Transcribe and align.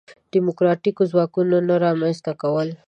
دیموکراتیکو 0.33 1.03
ځواکونو 1.11 1.57
نه 1.67 1.75
رامنځته 1.83 2.31
کول. 2.41 2.69